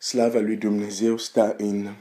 [0.00, 1.94] slava lui Dumnezeu stă în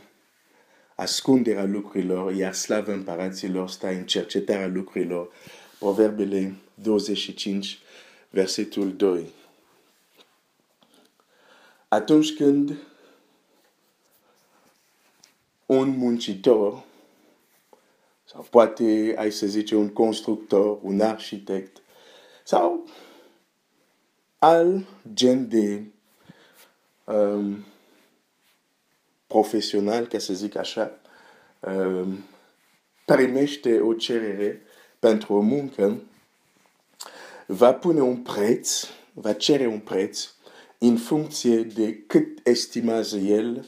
[0.96, 5.32] ascunderea lucrurilor, iar slava împăraților stă în cercetarea lucrurilor.
[5.80, 7.80] Proverbele 25,
[8.30, 9.30] versetul 2.
[11.88, 12.78] Atunci când
[15.66, 16.84] un muncitor,
[18.26, 21.82] sau poate ai să zice un constructor, un arhitect,
[22.44, 22.90] sau
[24.38, 25.84] al gen de
[27.04, 27.66] um,
[29.30, 31.00] profesional, ca să zic așa,
[31.60, 32.24] um,
[33.06, 34.62] primește o cerere
[35.00, 36.02] pentru o muncă,
[37.46, 40.30] va pune un preț, va cere un preț
[40.78, 43.66] în funcție de cât estimează el,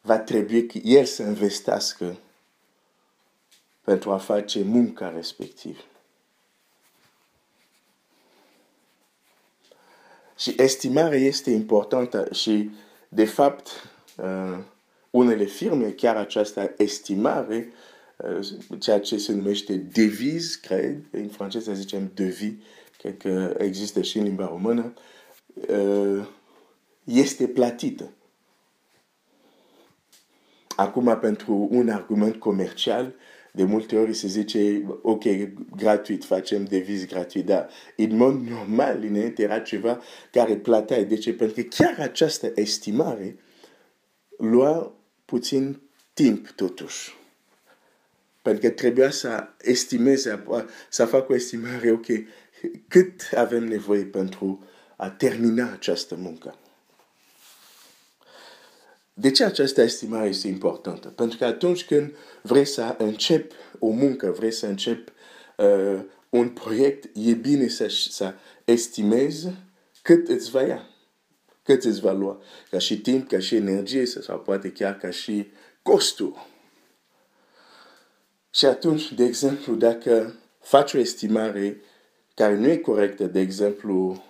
[0.00, 2.16] va trebui că el să investească
[3.84, 5.78] pentru a face munca respectivă.
[10.38, 12.70] Și estimarea este importantă și,
[13.08, 13.68] de fapt,
[14.16, 14.58] uh,
[15.18, 17.72] unele firme, chiar această estimare,
[18.16, 22.52] uh, ceea ce se numește deviz, cred, în franceză zicem devis,
[22.98, 24.94] cred că există și în limba română,
[25.68, 26.26] uh,
[27.04, 28.10] este platită.
[30.76, 33.14] Acum, pentru un argument comercial,
[33.52, 35.22] de multe ori se zice, ok,
[35.76, 40.00] gratuit, facem deviz gratuit, dar în mod normal, înainte era ceva
[40.32, 41.04] care plătea.
[41.04, 41.32] De ce?
[41.32, 43.38] Pentru că chiar această estimare
[44.36, 44.97] lua
[45.28, 45.80] puțin
[46.14, 47.16] timp totuși.
[48.42, 50.44] Pentru că trebuia să estimeze,
[50.88, 52.06] să facă o estimare, ok,
[52.88, 54.64] cât avem nevoie pentru
[54.96, 56.58] a termina această muncă.
[59.14, 61.08] De ce această estimare este importantă?
[61.08, 65.12] Pentru că atunci când vrei să începi o muncă, vrei să începi
[65.56, 69.48] uh, un proiect, e bine să, să estimezi
[70.02, 70.88] cât îți va ia,
[71.68, 75.50] cât îți va lua, ca și timp, ca și energie, sau poate chiar ca și
[75.82, 76.46] costul.
[78.50, 81.80] Și atunci, de exemplu, dacă faci o estimare
[82.34, 84.24] care nu e corectă, de exemplu,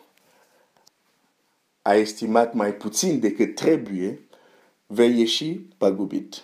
[1.83, 4.29] a estimat mai puțin decât trebuie,
[4.87, 6.43] vei ieși pagubit.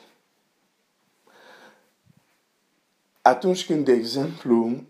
[3.23, 4.85] Atunci când, de exemplu,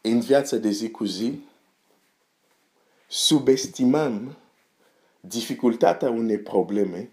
[0.00, 1.45] în viața de zi cu zi,
[3.08, 4.36] subestimăm
[5.20, 7.10] dificultatea unei probleme,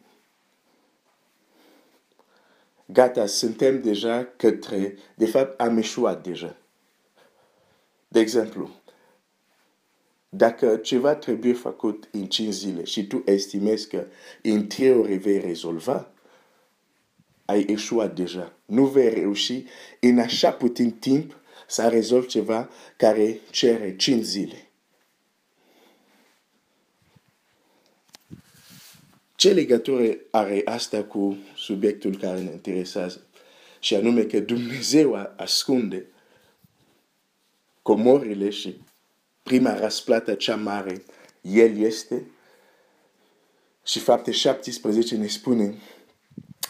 [2.85, 6.57] gata, suntem deja către, de fapt, am eșuat deja.
[8.07, 8.69] De exemplu,
[10.29, 14.05] dacă ceva trebuie făcut în 5 zile și tu estimezi că
[14.41, 16.11] în 3 ore vei rezolva,
[17.45, 18.53] ai eșuat deja.
[18.65, 19.63] Nu vei reuși
[19.99, 21.37] în așa puțin timp
[21.67, 24.62] să rezolvi ceva care cere 5 zile.
[29.43, 33.21] Ce legătură are asta cu subiectul care ne interesează?
[33.79, 36.05] Și anume că Dumnezeu ascunde
[37.81, 38.81] comorile și
[39.43, 41.03] prima răsplată cea mare,
[41.41, 42.25] El este.
[43.85, 45.75] Și fapte 17 ne spune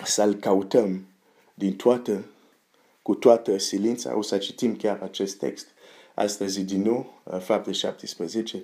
[0.05, 1.07] să-L cautăm
[1.53, 2.25] din toată,
[3.01, 4.17] cu toată silința.
[4.17, 5.67] O să citim chiar acest text
[6.13, 8.63] astăzi din nou, fapte 17.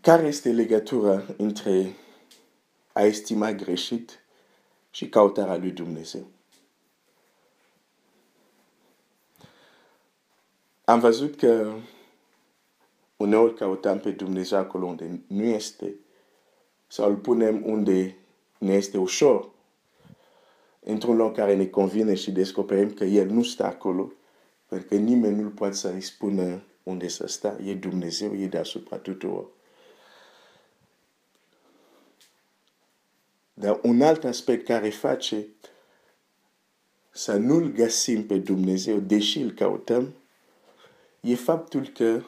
[0.00, 1.96] Care este legătura între
[2.92, 4.24] a estima greșit
[4.90, 6.26] și cautarea lui Dumnezeu?
[10.84, 11.72] Am văzut că
[13.16, 15.94] uneori căutăm pe Dumnezeu acolo unde nu este
[16.86, 18.16] sau îl punem unde
[18.58, 19.50] ne este ușor
[20.80, 24.12] într-un loc care ne convine și descoperim că El nu stă acolo
[24.68, 27.58] pentru că nimeni nu poate să-i spună unde să stea.
[27.64, 29.46] E Dumnezeu, e deasupra tuturor.
[33.62, 35.46] Dar un alt aspect care face
[37.10, 40.14] să nu-L găsim pe Dumnezeu, deși îl căutăm,
[41.20, 42.22] e faptul că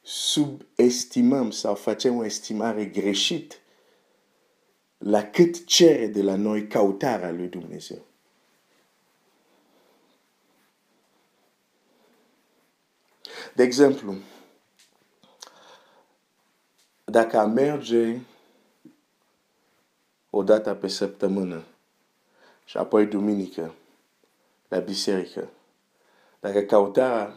[0.00, 3.60] subestimăm sau facem o estimare greșit
[4.98, 8.04] la cât cere de la noi cautarea lui Dumnezeu.
[13.54, 14.14] De exemplu,
[17.04, 18.20] dacă a merge
[20.42, 21.62] o dată pe săptămână
[22.64, 23.74] și apoi duminică
[24.68, 25.48] la biserică,
[26.40, 27.34] dacă cautarea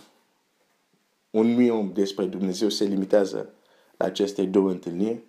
[1.30, 3.50] un milion despre Dumnezeu se limitează
[3.98, 5.20] la aceste două întâlniri,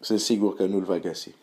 [0.00, 1.34] sunt sigur că nu-l va găsi.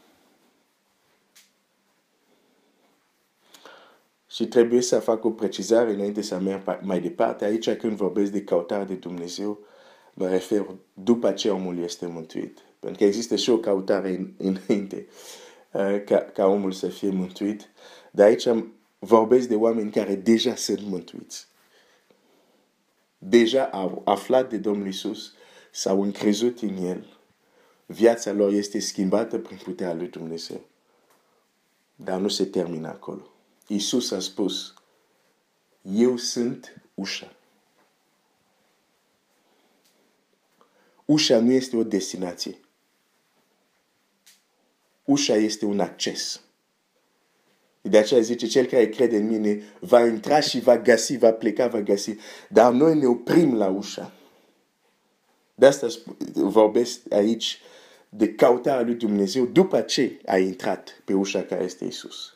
[4.28, 7.46] Și trebuie să fac o precizare înainte să merg mai departe.
[7.46, 9.60] Aici când vorbesc de cautare de Dumnezeu,
[10.14, 12.60] mă refer după ce omul este mântuit.
[12.86, 15.08] Pentru că există și o căutare înainte
[15.72, 17.70] uh, ca, ca omul să fie mântuit.
[18.12, 18.48] De aici
[19.00, 21.48] vorbesc de oameni care deja sunt mântuiți.
[23.18, 25.34] Deja au aflat de Domnul Isus,
[25.72, 27.18] s-au încrezut în El.
[27.86, 30.62] Viața lor este schimbată prin puterea lui Dumnezeu.
[31.96, 33.28] Dar nu se termină acolo.
[33.68, 34.74] Isus a spus,
[35.82, 37.36] eu sunt ușa.
[41.06, 42.60] Ușa nu este o destinație.
[45.06, 46.40] Ușa este un acces.
[47.82, 51.68] De aceea zice, cel care crede în mine va intra și va găsi, va pleca,
[51.68, 52.16] va găsi.
[52.50, 54.12] Dar noi ne oprim la ușa.
[55.56, 55.88] De asta
[56.34, 57.60] vorbesc aici
[58.10, 62.34] de căutarea lui Dumnezeu după ce a intrat pe ușa care este Isus.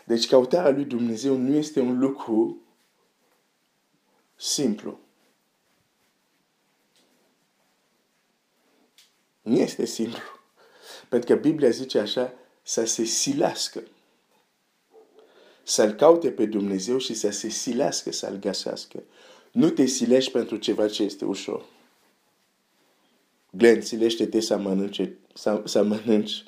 [0.05, 2.61] Deci căutarea lui Dumnezeu nu este un lucru
[4.35, 4.99] simplu.
[9.47, 10.19] Nu este simplu.
[11.09, 12.33] Pentru că Biblia zice așa,
[12.63, 13.83] să se silească.
[15.63, 19.03] Să-L caute pe Dumnezeu și să se silească să-L găsească.
[19.51, 21.65] Nu te silești pentru ceva ce este ușor.
[23.51, 26.43] Glenn, silește-te să mănânci, să, să mănânci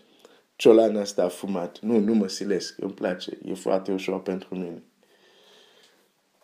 [0.56, 1.80] ciolana asta a fumat.
[1.80, 4.84] Nu, nu mă silesc, îmi place, e foarte ușor pentru mine.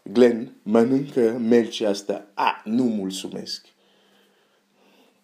[0.04, 2.28] Glenn, mănâncă melcii asta.
[2.34, 3.66] A, nu mulțumesc.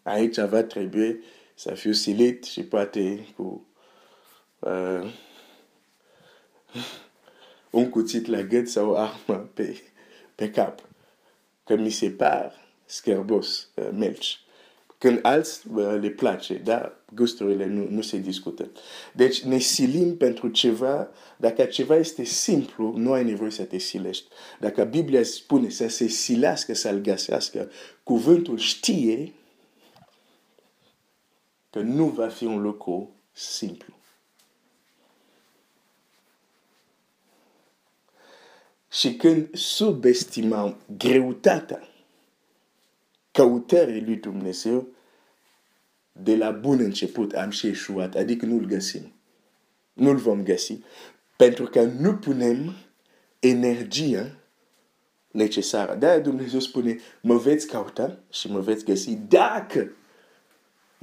[0.04, 1.24] Aici va trebui
[1.56, 3.68] să fiu silit și poate cu
[4.60, 5.14] uh,
[7.70, 9.82] un cuțit la gât sau o armă pe,
[10.36, 10.90] pe cap.
[11.64, 12.54] Că mi se par
[12.86, 14.40] scărbos uh, melci.
[14.98, 15.62] Când alți
[16.00, 18.72] le place, dar gusturile nu, nu se discută.
[19.14, 24.26] Deci ne silim pentru ceva, dacă ceva este simplu, nu ai nevoie să te silești.
[24.60, 27.72] Dacă Biblia spune să se silească, să-l găsească,
[28.04, 29.34] cuvântul știe
[31.72, 33.94] că nu va fi un lucru simplu.
[38.90, 41.88] Și când subestimăm greutatea
[43.32, 44.88] căutării lui Dumnezeu,
[46.12, 49.14] de la bun început am și eșuat, adică nu-l găsim.
[49.94, 50.80] Nu-l vom găsi,
[51.38, 52.74] pentru că nu punem
[53.40, 54.36] energia
[55.32, 55.96] necesară.
[55.96, 59.92] De-aia Dumnezeu spune, mă veți cauta și mă veți găsi dacă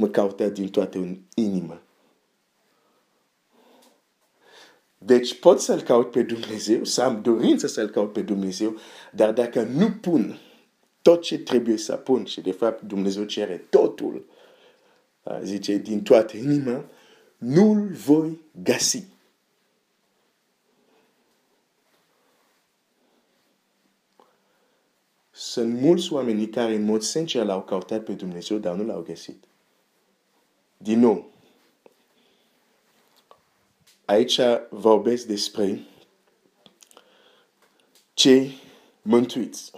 [0.00, 1.82] mă cauta din toată inima.
[4.98, 8.76] Deci pot să-L caut pe Dumnezeu, să am dorință să-L caut pe Dumnezeu,
[9.12, 10.38] dar dacă nu pun
[11.02, 14.24] tot ce trebuie să pun și de fapt Dumnezeu cere totul,
[15.42, 16.84] zice din toată inima,
[17.36, 19.04] nu-l voi găsi.
[25.30, 29.47] Sunt mulți oameni care în mod sincer l-au căutat pe Dumnezeu, dar nu l-au găsit.
[30.78, 31.30] Din nou,
[34.04, 35.80] aici vorbesc despre
[38.14, 38.54] cei
[39.02, 39.72] mântuiți.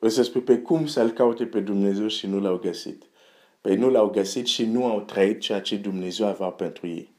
[0.00, 3.02] O să spui, pe cum să-L caute pe Dumnezeu și nu l-au găsit?
[3.60, 7.12] Păi nu l-au găsit și nu au trăit ceea ce Dumnezeu avea pentru ei.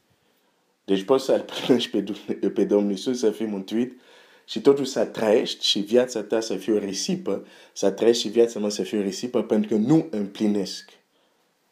[0.86, 4.01] Deci poți să-L primești pe, pe Domnul Iisus să fii mântuit
[4.46, 8.60] și totuși să trăiești și viața ta să fie o risipă, să trăiești și viața
[8.60, 10.90] mea să fie o risipă pentru că nu împlinesc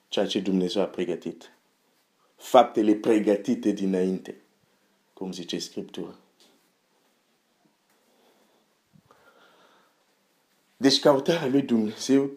[0.08, 1.52] ceea ce Dumnezeu a pregătit.
[2.36, 4.42] Faptele pregătite dinainte,
[5.14, 6.16] cum zice Scriptura.
[10.78, 12.34] Deci căutarea lui Dumnezeu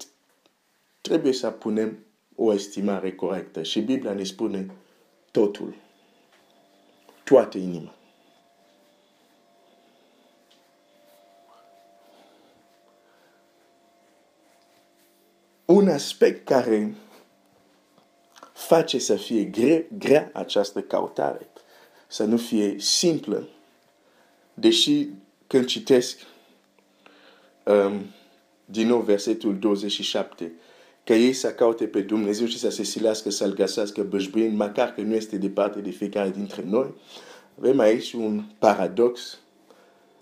[1.00, 1.99] trebuie să punem
[2.35, 4.71] o estimare corectă și Biblia ne spune
[5.31, 5.75] totul,
[7.25, 7.95] toată inima.
[15.85, 16.95] Un aspect care
[18.53, 21.49] face să fie gre, grea această căutare,
[22.07, 23.49] să nu fie simplă,
[24.55, 25.09] deși
[25.47, 26.19] când citesc
[27.64, 28.05] um,
[28.64, 30.53] din nou versetul 27,
[31.05, 35.00] că ei să caute pe Dumnezeu și să se silească să-L găsească bășbuind, măcar că
[35.00, 36.95] nu este departe de fiecare dintre noi.
[37.59, 39.38] Avem aici un paradox.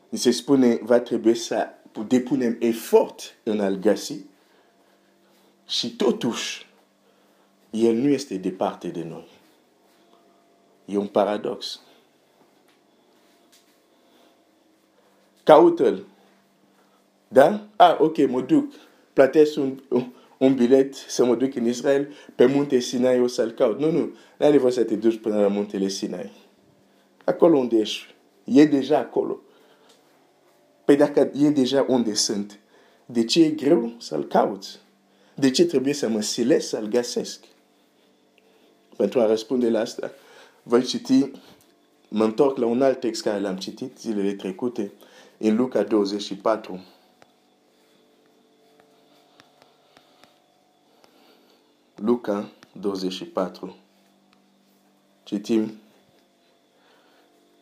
[0.08, 1.66] Ni se spune, va trebui să
[2.06, 4.30] depunem efort în a-L găsi
[5.66, 6.66] și totuși,
[7.70, 9.28] El nu este departe de noi.
[10.84, 11.80] E un paradox.
[15.42, 16.04] Caută-L.
[17.28, 17.66] Da?
[17.76, 18.72] Ah, ok, mă duc.
[19.12, 19.80] Plătesc un,
[20.38, 23.78] un bilet să mă duc în Israel, pe munte Sinai o să-l caut.
[23.78, 26.30] Nu, nu, n-ai nevoie să te duci până la muntele Sinai.
[27.24, 28.14] Acolo unde ești,
[28.44, 29.40] e deja acolo.
[30.84, 32.58] Păi dacă e deja unde sunt,
[33.06, 34.78] de ce e greu să-l cauți?
[35.34, 37.44] De ce trebuie să mă silesc să-l găsesc?
[38.96, 40.10] Pentru a răspunde la asta,
[40.62, 41.30] voi citi,
[42.08, 44.92] mă întorc la un alt text care l-am citit zilele trecute,
[45.38, 46.84] în Luca 24,
[51.94, 53.76] Luca 24.
[55.22, 55.72] Citim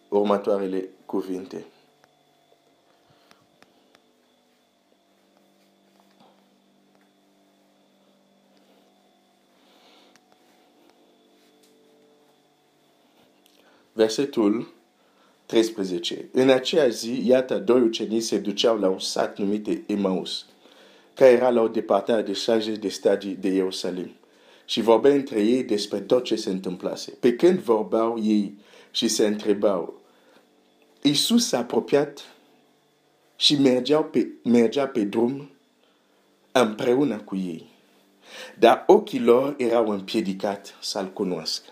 [0.08, 1.64] următoarele cuvinte.
[14.00, 14.68] Versetul
[15.46, 16.28] 13.
[16.32, 20.46] În aceea zi, iată, doi ucenici se duceau la un sat numit Emaus,
[21.14, 24.10] care era la o departare de 60 de stadii de Ierusalim
[24.64, 27.10] și vorbeau între ei despre tot ce se întâmplase.
[27.20, 28.58] Pe când vorbeau ei
[28.90, 30.00] și se întrebau,
[31.02, 32.34] Iisus s-a apropiat
[33.36, 35.50] și mergeau pe, mergea pe drum
[36.52, 37.66] împreună cu ei.
[38.58, 41.70] Dar ochii lor erau împiedicat să-L cunoască.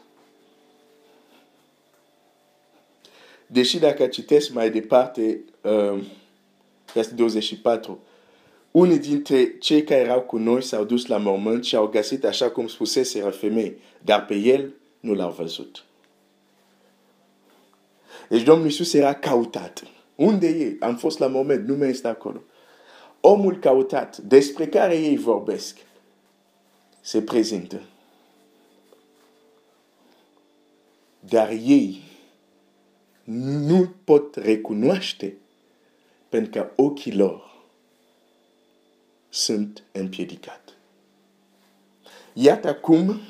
[3.51, 6.03] Deși dacă citesc mai departe, uh,
[6.93, 7.99] versetul 24,
[8.71, 12.51] unii dintre cei care erau cu noi s-au dus la mormânt și au găsit așa
[12.51, 15.85] cum spusese femei, dar pe el nu l-au văzut.
[18.29, 19.83] Deci Domnul Iisus era cautat.
[20.15, 20.77] Unde e?
[20.81, 22.43] Am fost la moment, nu mai este acolo.
[23.21, 25.77] Omul cautat, despre care ei vorbesc,
[27.01, 27.81] se prezintă.
[31.21, 32.08] Dar ei
[33.31, 35.37] nu pot recunoaște
[36.29, 37.65] pentru că ochii lor
[39.29, 40.77] sunt împiedicat.
[42.33, 43.21] Iată cum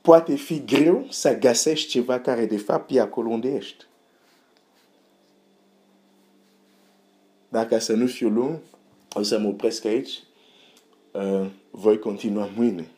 [0.00, 3.84] poate fi greu să găsești ceva care de fapt e acolo unde ești.
[7.48, 8.58] Dacă să nu fiu lung,
[9.12, 10.22] o să mă opresc aici.
[11.10, 12.90] Uh, voi continua mâine.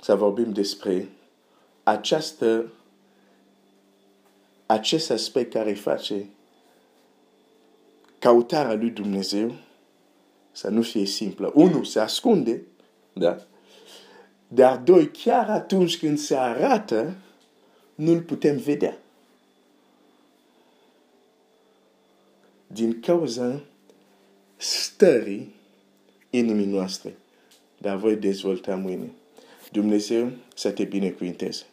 [0.00, 1.08] Să vorbim despre
[1.82, 2.72] această,
[4.66, 6.26] acest aspect care face
[8.18, 9.54] căutarea lui Dumnezeu
[10.52, 11.52] să nu fie simplă.
[11.54, 12.62] Unu, se ascunde,
[13.12, 13.46] da?
[14.48, 17.14] Dar doi, chiar atunci când se arată,
[17.94, 18.98] nu-l putem vedea.
[22.66, 23.60] Din cauza
[24.56, 25.54] stării
[26.30, 27.16] inimii noastre.
[27.78, 29.10] Dar voi dezvolta mâine.
[29.72, 31.64] Dumnezeu să te binecuvinteze.